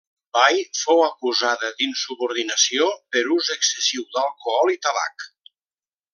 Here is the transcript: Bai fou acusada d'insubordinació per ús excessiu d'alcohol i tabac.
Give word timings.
Bai 0.35 0.61
fou 0.77 1.01
acusada 1.07 1.69
d'insubordinació 1.81 2.87
per 3.17 3.23
ús 3.37 3.51
excessiu 3.57 4.07
d'alcohol 4.17 4.75
i 4.79 4.81
tabac. 4.89 5.29